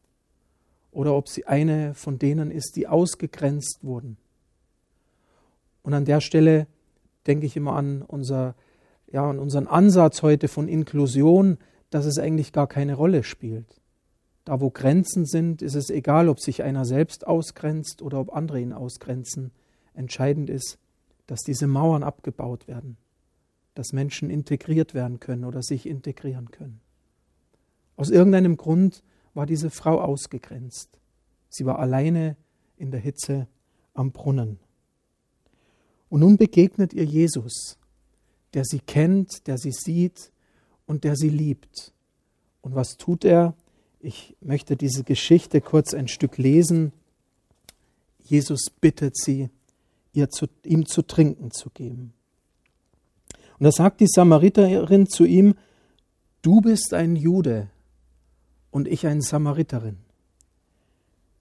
oder 0.91 1.15
ob 1.15 1.27
sie 1.29 1.47
eine 1.47 1.95
von 1.95 2.19
denen 2.19 2.51
ist, 2.51 2.75
die 2.75 2.87
ausgegrenzt 2.87 3.79
wurden. 3.81 4.17
Und 5.81 5.95
an 5.95 6.05
der 6.05 6.21
Stelle 6.21 6.67
denke 7.25 7.47
ich 7.47 7.57
immer 7.57 7.73
an, 7.73 8.03
unser, 8.03 8.53
ja, 9.11 9.27
an 9.27 9.39
unseren 9.39 9.65
Ansatz 9.65 10.21
heute 10.21 10.47
von 10.47 10.67
Inklusion, 10.67 11.57
dass 11.89 12.05
es 12.05 12.19
eigentlich 12.19 12.53
gar 12.53 12.67
keine 12.67 12.93
Rolle 12.93 13.23
spielt. 13.23 13.81
Da, 14.45 14.61
wo 14.61 14.69
Grenzen 14.69 15.25
sind, 15.25 15.63
ist 15.63 15.73
es 15.73 15.89
egal, 15.89 16.29
ob 16.29 16.39
sich 16.39 16.61
einer 16.61 16.85
selbst 16.85 17.25
ausgrenzt 17.25 18.03
oder 18.03 18.19
ob 18.19 18.31
andere 18.31 18.61
ihn 18.61 18.73
ausgrenzen. 18.73 19.49
Entscheidend 19.95 20.51
ist, 20.51 20.77
dass 21.25 21.39
diese 21.39 21.65
Mauern 21.65 22.03
abgebaut 22.03 22.67
werden 22.67 22.97
dass 23.77 23.93
Menschen 23.93 24.29
integriert 24.29 24.93
werden 24.93 25.19
können 25.19 25.45
oder 25.45 25.61
sich 25.61 25.85
integrieren 25.85 26.49
können. 26.49 26.79
Aus 27.95 28.09
irgendeinem 28.09 28.57
Grund 28.57 29.03
war 29.33 29.45
diese 29.45 29.69
Frau 29.69 30.01
ausgegrenzt. 30.01 30.99
Sie 31.49 31.65
war 31.65 31.79
alleine 31.79 32.37
in 32.77 32.91
der 32.91 32.99
Hitze 32.99 33.47
am 33.93 34.11
Brunnen. 34.11 34.59
Und 36.09 36.21
nun 36.21 36.37
begegnet 36.37 36.93
ihr 36.93 37.05
Jesus, 37.05 37.77
der 38.53 38.63
sie 38.65 38.79
kennt, 38.79 39.45
der 39.47 39.57
sie 39.57 39.71
sieht 39.71 40.31
und 40.85 41.03
der 41.03 41.15
sie 41.15 41.29
liebt. 41.29 41.93
Und 42.61 42.75
was 42.75 42.97
tut 42.97 43.25
er? 43.25 43.55
Ich 43.99 44.35
möchte 44.41 44.75
diese 44.75 45.03
Geschichte 45.03 45.61
kurz 45.61 45.93
ein 45.93 46.07
Stück 46.07 46.37
lesen. 46.37 46.93
Jesus 48.23 48.71
bittet 48.81 49.17
sie, 49.17 49.49
ihr 50.13 50.29
zu, 50.29 50.47
ihm 50.63 50.85
zu 50.85 51.01
trinken 51.03 51.51
zu 51.51 51.69
geben. 51.69 52.13
Und 53.59 53.63
da 53.63 53.71
sagt 53.71 53.99
die 54.01 54.07
Samariterin 54.07 55.07
zu 55.07 55.25
ihm, 55.25 55.55
du 56.41 56.61
bist 56.61 56.93
ein 56.93 57.15
Jude 57.15 57.69
und 58.71 58.87
ich 58.87 59.07
eine 59.07 59.21
Samariterin. 59.21 59.97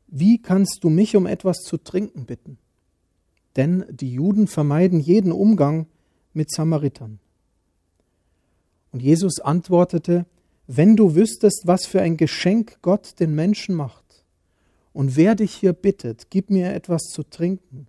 Wie 0.06 0.40
kannst 0.40 0.78
du 0.82 0.88
mich 0.88 1.16
um 1.16 1.26
etwas 1.26 1.58
zu 1.58 1.76
trinken 1.76 2.26
bitten? 2.26 2.58
Denn 3.56 3.84
die 3.90 4.12
Juden 4.12 4.46
vermeiden 4.46 5.00
jeden 5.00 5.32
Umgang 5.32 5.86
mit 6.32 6.50
Samaritern. 6.50 7.18
Und 8.92 9.02
Jesus 9.02 9.40
antwortete, 9.40 10.26
wenn 10.66 10.96
du 10.96 11.14
wüsstest, 11.14 11.62
was 11.64 11.86
für 11.86 12.00
ein 12.00 12.16
Geschenk 12.16 12.78
Gott 12.82 13.20
den 13.20 13.34
Menschen 13.34 13.74
macht, 13.74 14.06
und 14.96 15.14
wer 15.14 15.34
dich 15.34 15.54
hier 15.54 15.74
bittet, 15.74 16.30
gib 16.30 16.48
mir 16.48 16.72
etwas 16.72 17.02
zu 17.12 17.22
trinken, 17.22 17.86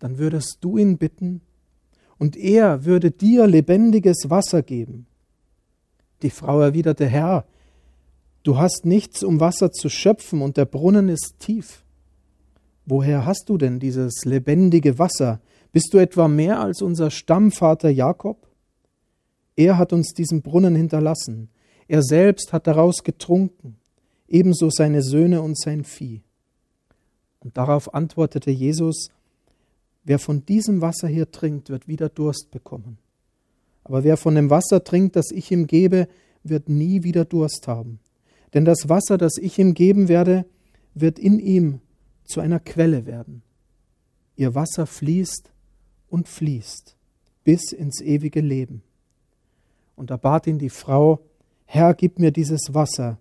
dann 0.00 0.18
würdest 0.18 0.58
du 0.60 0.76
ihn 0.76 0.98
bitten, 0.98 1.42
und 2.22 2.36
er 2.36 2.84
würde 2.84 3.10
dir 3.10 3.48
lebendiges 3.48 4.30
Wasser 4.30 4.62
geben. 4.62 5.06
Die 6.22 6.30
Frau 6.30 6.60
erwiderte, 6.60 7.04
Herr, 7.04 7.46
du 8.44 8.58
hast 8.58 8.86
nichts, 8.86 9.24
um 9.24 9.40
Wasser 9.40 9.72
zu 9.72 9.88
schöpfen, 9.88 10.40
und 10.40 10.56
der 10.56 10.66
Brunnen 10.66 11.08
ist 11.08 11.34
tief. 11.40 11.84
Woher 12.86 13.26
hast 13.26 13.48
du 13.48 13.58
denn 13.58 13.80
dieses 13.80 14.24
lebendige 14.24 15.00
Wasser? 15.00 15.40
Bist 15.72 15.92
du 15.94 15.98
etwa 15.98 16.28
mehr 16.28 16.60
als 16.60 16.80
unser 16.80 17.10
Stammvater 17.10 17.90
Jakob? 17.90 18.46
Er 19.56 19.76
hat 19.76 19.92
uns 19.92 20.12
diesen 20.14 20.42
Brunnen 20.42 20.76
hinterlassen, 20.76 21.48
er 21.88 22.04
selbst 22.04 22.52
hat 22.52 22.68
daraus 22.68 23.02
getrunken, 23.02 23.78
ebenso 24.28 24.70
seine 24.70 25.02
Söhne 25.02 25.42
und 25.42 25.58
sein 25.58 25.82
Vieh. 25.82 26.22
Und 27.40 27.56
darauf 27.56 27.92
antwortete 27.92 28.52
Jesus, 28.52 29.10
Wer 30.04 30.18
von 30.18 30.44
diesem 30.44 30.80
Wasser 30.80 31.08
hier 31.08 31.30
trinkt, 31.30 31.70
wird 31.70 31.88
wieder 31.88 32.08
Durst 32.08 32.50
bekommen. 32.50 32.98
Aber 33.84 34.04
wer 34.04 34.16
von 34.16 34.34
dem 34.34 34.50
Wasser 34.50 34.84
trinkt, 34.84 35.16
das 35.16 35.30
ich 35.30 35.50
ihm 35.50 35.66
gebe, 35.66 36.08
wird 36.42 36.68
nie 36.68 37.02
wieder 37.02 37.24
Durst 37.24 37.68
haben. 37.68 38.00
Denn 38.54 38.64
das 38.64 38.88
Wasser, 38.88 39.18
das 39.18 39.36
ich 39.38 39.58
ihm 39.58 39.74
geben 39.74 40.08
werde, 40.08 40.44
wird 40.94 41.18
in 41.18 41.38
ihm 41.38 41.80
zu 42.24 42.40
einer 42.40 42.60
Quelle 42.60 43.06
werden. 43.06 43.42
Ihr 44.36 44.54
Wasser 44.54 44.86
fließt 44.86 45.52
und 46.08 46.28
fließt 46.28 46.96
bis 47.44 47.72
ins 47.72 48.00
ewige 48.00 48.40
Leben. 48.40 48.82
Und 49.96 50.10
da 50.10 50.16
bat 50.16 50.46
ihn 50.46 50.58
die 50.58 50.70
Frau, 50.70 51.20
Herr, 51.64 51.94
gib 51.94 52.18
mir 52.18 52.30
dieses 52.30 52.74
Wasser, 52.74 53.18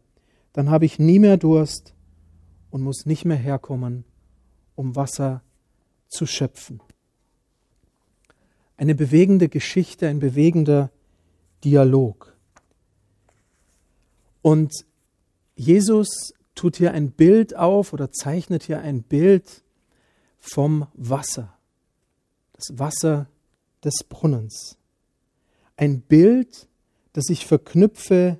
dann 0.54 0.70
habe 0.70 0.86
ich 0.86 1.00
nie 1.00 1.20
mehr 1.20 1.38
Durst 1.38 1.94
und 2.70 2.82
muss 2.82 3.06
nicht 3.06 3.26
mehr 3.26 3.38
herkommen, 3.38 4.04
um 4.76 4.96
Wasser 4.96 5.42
zu 6.12 6.28
schöpfen. 6.28 6.82
Eine 8.78 8.96
bewegende 8.96 9.50
Geschichte, 9.50 10.08
ein 10.08 10.20
bewegender 10.20 10.92
Dialog. 11.64 12.36
Und 14.42 14.72
Jesus 15.56 16.34
tut 16.56 16.78
hier 16.78 16.92
ein 16.94 17.12
Bild 17.12 17.56
auf 17.56 17.94
oder 17.94 18.12
zeichnet 18.12 18.64
hier 18.64 18.82
ein 18.82 19.04
Bild 19.04 19.64
vom 20.40 20.88
Wasser, 20.94 21.56
das 22.54 22.78
Wasser 22.78 23.28
des 23.84 24.04
Brunnens. 24.08 24.78
Ein 25.78 26.02
Bild, 26.02 26.68
das 27.14 27.30
ich 27.30 27.46
verknüpfe 27.46 28.40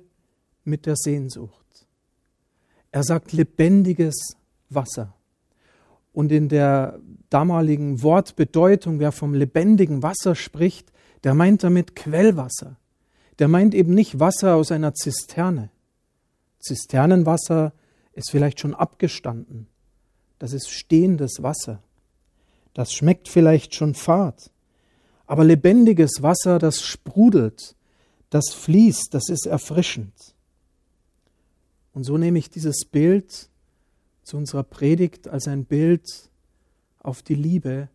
mit 0.64 0.86
der 0.86 0.96
Sehnsucht. 0.96 1.86
Er 2.90 3.04
sagt 3.04 3.32
lebendiges 3.32 4.36
Wasser. 4.68 5.14
Und 6.12 6.30
in 6.30 6.48
der 6.48 6.98
damaligen 7.30 8.02
Wortbedeutung, 8.02 8.98
wer 8.98 9.12
vom 9.12 9.34
lebendigen 9.34 10.02
Wasser 10.02 10.34
spricht, 10.34 10.92
der 11.24 11.34
meint 11.34 11.62
damit 11.62 11.96
Quellwasser. 11.96 12.76
Der 13.38 13.48
meint 13.48 13.74
eben 13.74 13.94
nicht 13.94 14.20
Wasser 14.20 14.54
aus 14.54 14.70
einer 14.70 14.94
Zisterne. 14.94 15.70
Zisternenwasser 16.60 17.72
ist 18.12 18.30
vielleicht 18.30 18.60
schon 18.60 18.74
abgestanden. 18.74 19.66
Das 20.38 20.52
ist 20.52 20.70
stehendes 20.70 21.42
Wasser. 21.42 21.82
Das 22.74 22.92
schmeckt 22.92 23.28
vielleicht 23.28 23.74
schon 23.74 23.94
fad. 23.94 24.50
Aber 25.26 25.44
lebendiges 25.44 26.22
Wasser, 26.22 26.58
das 26.58 26.82
sprudelt, 26.82 27.74
das 28.30 28.52
fließt, 28.52 29.08
das 29.12 29.28
ist 29.28 29.46
erfrischend. 29.46 30.34
Und 31.92 32.04
so 32.04 32.18
nehme 32.18 32.38
ich 32.38 32.50
dieses 32.50 32.84
Bild 32.84 33.48
zu 34.22 34.36
unserer 34.36 34.62
Predigt 34.62 35.28
als 35.28 35.48
ein 35.48 35.64
Bild 35.64 36.30
auf 36.98 37.22
die 37.22 37.34
Liebe, 37.34 37.88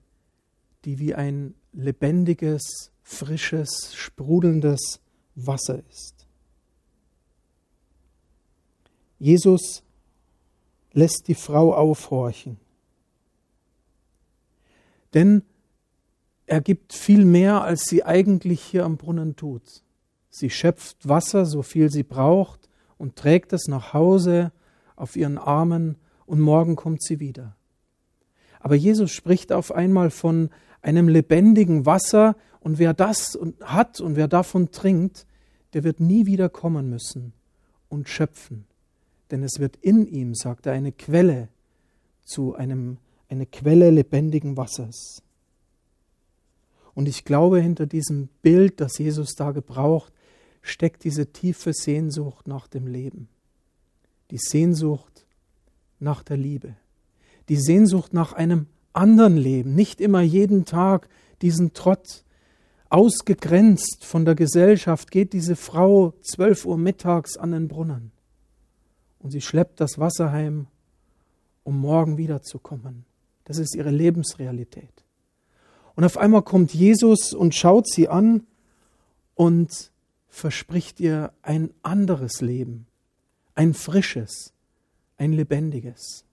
die 0.85 0.99
wie 0.99 1.15
ein 1.15 1.53
lebendiges, 1.73 2.91
frisches, 3.03 3.93
sprudelndes 3.95 4.99
Wasser 5.35 5.81
ist. 5.89 6.27
Jesus 9.19 9.83
lässt 10.93 11.27
die 11.27 11.35
Frau 11.35 11.73
aufhorchen. 11.73 12.57
Denn 15.13 15.43
er 16.45 16.61
gibt 16.61 16.93
viel 16.93 17.25
mehr, 17.25 17.61
als 17.63 17.83
sie 17.83 18.03
eigentlich 18.03 18.61
hier 18.61 18.85
am 18.85 18.97
Brunnen 18.97 19.35
tut. 19.35 19.83
Sie 20.29 20.49
schöpft 20.49 21.07
Wasser, 21.07 21.45
so 21.45 21.61
viel 21.61 21.89
sie 21.89 22.03
braucht, 22.03 22.69
und 22.97 23.15
trägt 23.15 23.53
es 23.53 23.67
nach 23.67 23.93
Hause 23.93 24.51
auf 24.95 25.15
ihren 25.15 25.37
Armen, 25.37 25.97
und 26.27 26.39
morgen 26.39 26.75
kommt 26.75 27.01
sie 27.01 27.19
wieder. 27.19 27.55
Aber 28.59 28.75
Jesus 28.75 29.11
spricht 29.11 29.51
auf 29.51 29.71
einmal 29.71 30.11
von 30.11 30.51
einem 30.81 31.07
lebendigen 31.07 31.87
Wasser, 31.87 32.35
und 32.59 32.79
wer 32.79 32.93
das 32.93 33.39
hat 33.61 34.01
und 34.01 34.17
wer 34.17 34.27
davon 34.27 34.71
trinkt, 34.71 35.25
der 35.73 35.85
wird 35.85 35.99
nie 36.01 36.25
wieder 36.25 36.49
kommen 36.49 36.89
müssen 36.89 37.31
und 37.87 38.09
schöpfen. 38.09 38.65
Denn 39.31 39.41
es 39.43 39.59
wird 39.59 39.77
in 39.77 40.05
ihm, 40.05 40.35
sagt 40.35 40.65
er, 40.65 40.73
eine 40.73 40.91
Quelle 40.91 41.49
zu 42.25 42.55
einem, 42.55 42.97
eine 43.29 43.45
Quelle 43.45 43.89
lebendigen 43.89 44.57
Wassers. 44.57 45.21
Und 46.93 47.07
ich 47.07 47.23
glaube, 47.25 47.61
hinter 47.61 47.85
diesem 47.85 48.27
Bild, 48.41 48.81
das 48.81 48.97
Jesus 48.97 49.35
da 49.35 49.51
gebraucht, 49.51 50.11
steckt 50.61 51.03
diese 51.03 51.27
tiefe 51.27 51.71
Sehnsucht 51.73 52.47
nach 52.47 52.67
dem 52.67 52.87
Leben. 52.87 53.29
Die 54.31 54.39
Sehnsucht 54.39 55.26
nach 55.99 56.23
der 56.23 56.37
Liebe. 56.37 56.75
Die 57.49 57.57
Sehnsucht 57.57 58.13
nach 58.13 58.33
einem 58.33 58.67
anderen 58.93 59.37
Leben. 59.37 59.75
Nicht 59.75 60.01
immer 60.01 60.21
jeden 60.21 60.65
Tag 60.65 61.09
diesen 61.41 61.73
Trott. 61.73 62.23
Ausgegrenzt 62.89 64.05
von 64.05 64.25
der 64.25 64.35
Gesellschaft 64.35 65.11
geht 65.11 65.33
diese 65.33 65.55
Frau 65.55 66.13
zwölf 66.21 66.65
Uhr 66.65 66.77
mittags 66.77 67.37
an 67.37 67.51
den 67.51 67.67
Brunnen. 67.67 68.11
Und 69.19 69.31
sie 69.31 69.41
schleppt 69.41 69.81
das 69.81 69.99
Wasser 69.99 70.31
heim, 70.31 70.67
um 71.63 71.79
morgen 71.79 72.17
wiederzukommen. 72.17 73.05
Das 73.43 73.57
ist 73.57 73.75
ihre 73.75 73.91
Lebensrealität. 73.91 75.03
Und 75.95 76.03
auf 76.03 76.17
einmal 76.17 76.43
kommt 76.43 76.73
Jesus 76.73 77.33
und 77.33 77.55
schaut 77.55 77.87
sie 77.89 78.07
an 78.07 78.45
und 79.35 79.91
verspricht 80.29 80.99
ihr 80.99 81.33
ein 81.41 81.71
anderes 81.81 82.41
Leben, 82.41 82.87
ein 83.55 83.73
frisches, 83.73 84.53
ein 85.17 85.33
lebendiges. 85.33 86.25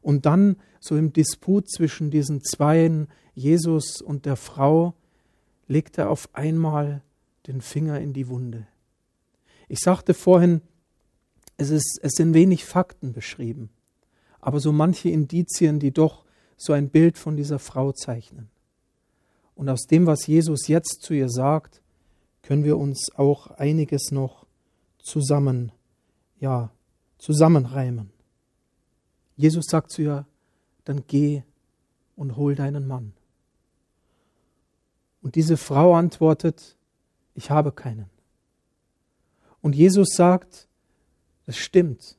Und 0.00 0.26
dann, 0.26 0.56
so 0.80 0.96
im 0.96 1.12
Disput 1.12 1.68
zwischen 1.68 2.10
diesen 2.10 2.42
Zweien, 2.42 3.08
Jesus 3.34 4.00
und 4.00 4.26
der 4.26 4.36
Frau, 4.36 4.94
legt 5.66 5.98
er 5.98 6.10
auf 6.10 6.28
einmal 6.34 7.02
den 7.46 7.60
Finger 7.60 8.00
in 8.00 8.12
die 8.12 8.28
Wunde. 8.28 8.66
Ich 9.68 9.80
sagte 9.80 10.14
vorhin, 10.14 10.62
es, 11.56 11.70
ist, 11.70 11.98
es 12.02 12.12
sind 12.12 12.34
wenig 12.34 12.64
Fakten 12.64 13.12
beschrieben, 13.12 13.70
aber 14.40 14.60
so 14.60 14.72
manche 14.72 15.10
Indizien, 15.10 15.78
die 15.78 15.92
doch 15.92 16.24
so 16.56 16.72
ein 16.72 16.88
Bild 16.88 17.18
von 17.18 17.36
dieser 17.36 17.58
Frau 17.58 17.92
zeichnen. 17.92 18.48
Und 19.54 19.68
aus 19.68 19.82
dem, 19.82 20.06
was 20.06 20.26
Jesus 20.26 20.68
jetzt 20.68 21.02
zu 21.02 21.14
ihr 21.14 21.28
sagt, 21.28 21.82
können 22.42 22.64
wir 22.64 22.78
uns 22.78 23.08
auch 23.16 23.48
einiges 23.48 24.10
noch 24.10 24.46
zusammen, 24.98 25.72
ja, 26.38 26.70
zusammenreimen. 27.18 28.10
Jesus 29.36 29.66
sagt 29.66 29.90
zu 29.90 30.02
ihr, 30.02 30.26
dann 30.84 31.04
geh 31.06 31.42
und 32.16 32.36
hol 32.36 32.54
deinen 32.54 32.86
Mann. 32.86 33.12
Und 35.22 35.34
diese 35.34 35.56
Frau 35.56 35.94
antwortet, 35.94 36.76
ich 37.34 37.50
habe 37.50 37.72
keinen. 37.72 38.08
Und 39.60 39.74
Jesus 39.74 40.08
sagt, 40.14 40.68
es 41.46 41.56
stimmt, 41.56 42.16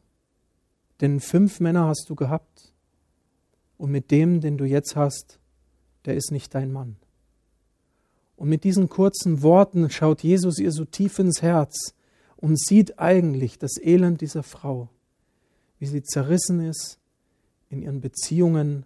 denn 1.01 1.19
fünf 1.19 1.59
Männer 1.59 1.87
hast 1.87 2.05
du 2.09 2.15
gehabt 2.15 2.73
und 3.77 3.91
mit 3.91 4.11
dem, 4.11 4.41
den 4.41 4.57
du 4.57 4.65
jetzt 4.65 4.95
hast, 4.95 5.39
der 6.05 6.15
ist 6.15 6.31
nicht 6.31 6.53
dein 6.53 6.71
Mann. 6.71 6.97
Und 8.35 8.49
mit 8.49 8.63
diesen 8.63 8.89
kurzen 8.89 9.41
Worten 9.41 9.89
schaut 9.89 10.23
Jesus 10.23 10.59
ihr 10.59 10.71
so 10.71 10.85
tief 10.85 11.19
ins 11.19 11.41
Herz 11.41 11.93
und 12.37 12.59
sieht 12.59 12.99
eigentlich 12.99 13.59
das 13.59 13.77
Elend 13.77 14.21
dieser 14.21 14.43
Frau, 14.43 14.89
wie 15.79 15.87
sie 15.87 16.03
zerrissen 16.03 16.59
ist 16.59 16.99
in 17.69 17.81
ihren 17.81 18.01
Beziehungen, 18.01 18.85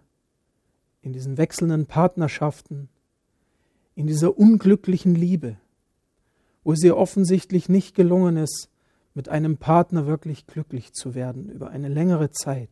in 1.02 1.12
diesen 1.12 1.36
wechselnden 1.36 1.86
Partnerschaften, 1.86 2.88
in 3.94 4.06
dieser 4.06 4.38
unglücklichen 4.38 5.14
Liebe, 5.14 5.56
wo 6.62 6.72
es 6.72 6.82
ihr 6.82 6.96
offensichtlich 6.96 7.68
nicht 7.68 7.94
gelungen 7.94 8.36
ist, 8.36 8.68
mit 9.14 9.28
einem 9.28 9.58
Partner 9.58 10.06
wirklich 10.06 10.46
glücklich 10.46 10.92
zu 10.92 11.14
werden 11.14 11.48
über 11.48 11.70
eine 11.70 11.88
längere 11.88 12.30
Zeit. 12.30 12.70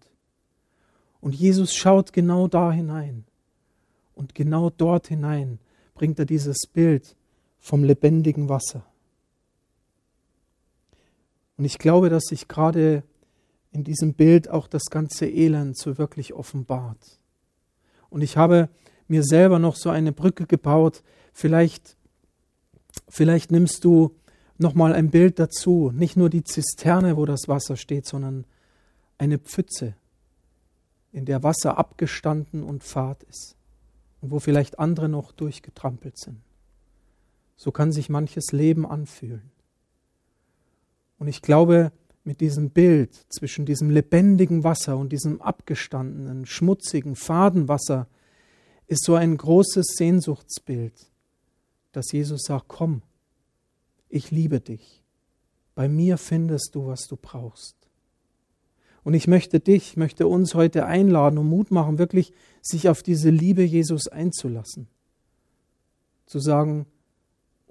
Und 1.20 1.34
Jesus 1.34 1.74
schaut 1.74 2.12
genau 2.12 2.48
da 2.48 2.72
hinein. 2.72 3.24
Und 4.14 4.34
genau 4.34 4.70
dort 4.70 5.06
hinein 5.06 5.60
bringt 5.94 6.18
er 6.18 6.24
dieses 6.24 6.66
Bild 6.72 7.16
vom 7.60 7.84
lebendigen 7.84 8.48
Wasser. 8.48 8.84
Und 11.56 11.64
ich 11.64 11.78
glaube, 11.78 12.08
dass 12.10 12.24
sich 12.24 12.48
gerade 12.48 13.04
in 13.72 13.84
diesem 13.84 14.14
Bild 14.14 14.48
auch 14.48 14.68
das 14.68 14.84
ganze 14.90 15.26
Elend 15.26 15.76
so 15.78 15.98
wirklich 15.98 16.34
offenbart. 16.34 17.18
Und 18.10 18.22
ich 18.22 18.36
habe 18.36 18.68
mir 19.08 19.24
selber 19.24 19.58
noch 19.58 19.76
so 19.76 19.90
eine 19.90 20.12
Brücke 20.12 20.46
gebaut. 20.46 21.02
Vielleicht, 21.32 21.96
vielleicht 23.08 23.50
nimmst 23.50 23.84
du 23.84 24.14
noch 24.58 24.74
mal 24.74 24.92
ein 24.92 25.10
Bild 25.10 25.38
dazu. 25.38 25.90
Nicht 25.94 26.16
nur 26.16 26.28
die 26.28 26.44
Zisterne, 26.44 27.16
wo 27.16 27.24
das 27.24 27.48
Wasser 27.48 27.76
steht, 27.76 28.06
sondern 28.06 28.44
eine 29.18 29.38
Pfütze, 29.38 29.94
in 31.12 31.24
der 31.24 31.42
Wasser 31.42 31.78
abgestanden 31.78 32.62
und 32.62 32.84
fad 32.84 33.22
ist 33.24 33.56
und 34.20 34.30
wo 34.30 34.38
vielleicht 34.38 34.78
andere 34.78 35.08
noch 35.08 35.32
durchgetrampelt 35.32 36.18
sind. 36.18 36.40
So 37.56 37.70
kann 37.70 37.92
sich 37.92 38.08
manches 38.08 38.52
Leben 38.52 38.86
anfühlen. 38.86 39.50
Und 41.18 41.28
ich 41.28 41.42
glaube, 41.42 41.92
mit 42.24 42.40
diesem 42.40 42.70
Bild 42.70 43.14
zwischen 43.28 43.66
diesem 43.66 43.90
lebendigen 43.90 44.64
Wasser 44.64 44.96
und 44.96 45.12
diesem 45.12 45.42
abgestandenen, 45.42 46.46
schmutzigen, 46.46 47.16
faden 47.16 47.68
Wasser 47.68 48.08
ist 48.86 49.04
so 49.04 49.14
ein 49.14 49.36
großes 49.36 49.94
Sehnsuchtsbild, 49.96 51.10
dass 51.92 52.12
Jesus 52.12 52.42
sagt, 52.42 52.68
komm, 52.68 53.02
ich 54.08 54.30
liebe 54.30 54.60
dich, 54.60 55.02
bei 55.74 55.88
mir 55.88 56.18
findest 56.18 56.74
du, 56.74 56.86
was 56.86 57.06
du 57.08 57.16
brauchst. 57.16 57.76
Und 59.04 59.14
ich 59.14 59.26
möchte 59.26 59.58
dich, 59.58 59.96
möchte 59.96 60.28
uns 60.28 60.54
heute 60.54 60.86
einladen 60.86 61.38
und 61.38 61.48
Mut 61.48 61.70
machen, 61.70 61.98
wirklich 61.98 62.32
sich 62.60 62.88
auf 62.88 63.02
diese 63.02 63.30
Liebe 63.30 63.62
Jesus 63.62 64.06
einzulassen. 64.06 64.86
Zu 66.26 66.38
sagen, 66.38 66.86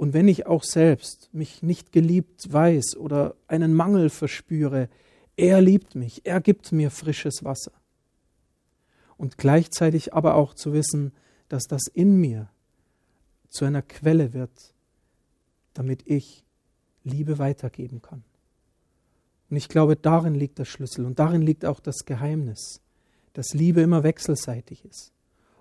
und 0.01 0.13
wenn 0.15 0.27
ich 0.27 0.47
auch 0.47 0.63
selbst 0.63 1.29
mich 1.31 1.61
nicht 1.61 1.91
geliebt 1.91 2.51
weiß 2.51 2.97
oder 2.97 3.35
einen 3.47 3.71
Mangel 3.71 4.09
verspüre, 4.09 4.89
er 5.37 5.61
liebt 5.61 5.93
mich, 5.93 6.25
er 6.25 6.41
gibt 6.41 6.71
mir 6.71 6.89
frisches 6.89 7.43
Wasser. 7.43 7.71
Und 9.15 9.37
gleichzeitig 9.37 10.15
aber 10.15 10.33
auch 10.33 10.55
zu 10.55 10.73
wissen, 10.73 11.11
dass 11.49 11.65
das 11.65 11.83
in 11.93 12.15
mir 12.15 12.49
zu 13.49 13.63
einer 13.63 13.83
Quelle 13.83 14.33
wird, 14.33 14.73
damit 15.75 16.01
ich 16.07 16.45
Liebe 17.03 17.37
weitergeben 17.37 18.01
kann. 18.01 18.23
Und 19.51 19.57
ich 19.57 19.69
glaube, 19.69 19.97
darin 19.97 20.33
liegt 20.33 20.57
der 20.57 20.65
Schlüssel 20.65 21.05
und 21.05 21.19
darin 21.19 21.43
liegt 21.43 21.63
auch 21.63 21.79
das 21.79 22.05
Geheimnis, 22.05 22.81
dass 23.33 23.53
Liebe 23.53 23.81
immer 23.81 24.01
wechselseitig 24.01 24.83
ist. 24.83 25.11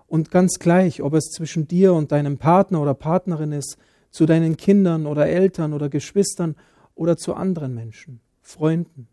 Und 0.07 0.31
ganz 0.31 0.57
gleich, 0.57 1.03
ob 1.03 1.13
es 1.13 1.25
zwischen 1.25 1.67
dir 1.67 1.93
und 1.93 2.11
deinem 2.11 2.39
Partner 2.39 2.81
oder 2.81 2.95
Partnerin 2.95 3.51
ist, 3.51 3.77
zu 4.11 4.25
deinen 4.25 4.57
Kindern 4.57 5.05
oder 5.07 5.27
Eltern 5.27 5.73
oder 5.73 5.89
Geschwistern 5.89 6.55
oder 6.93 7.17
zu 7.17 7.33
anderen 7.33 7.73
Menschen, 7.73 8.19
Freunden 8.41 9.07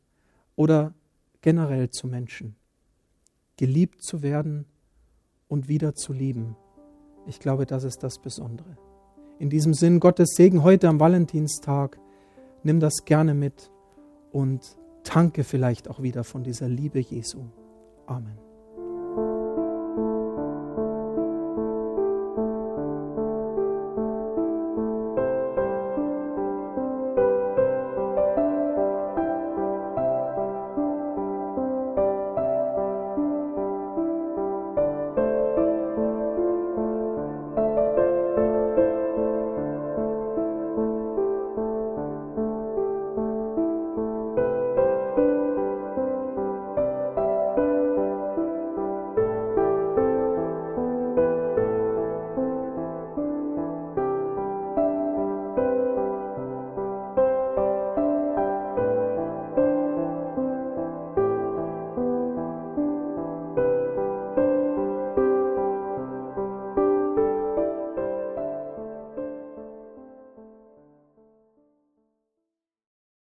oder 0.57 0.93
generell 1.41 1.91
zu 1.91 2.07
Menschen. 2.07 2.57
Geliebt 3.57 4.03
zu 4.03 4.23
werden 4.23 4.67
und 5.49 5.69
wieder 5.69 5.95
zu 5.95 6.13
lieben. 6.13 6.57
Ich 7.27 7.41
glaube, 7.41 7.67
das 7.67 7.85
ist 7.85 8.03
das 8.03 8.19
Besondere. 8.19 8.77
In 9.39 9.51
diesem 9.51 9.73
Sinn, 9.73 10.01
Gottes 10.01 10.35
Segen 10.35 10.63
heute 10.63 10.89
am 10.89 11.01
Valentinstag. 11.01 11.99
Nimm 12.65 12.81
das 12.81 13.05
gerne 13.05 13.35
mit 13.35 13.71
und 14.33 14.77
tanke 15.05 15.45
vielleicht 15.45 15.89
auch 15.89 16.03
wieder 16.03 16.25
von 16.25 16.43
dieser 16.43 16.69
Liebe 16.69 16.99
Jesu. 16.99 17.45
Amen. 18.07 18.48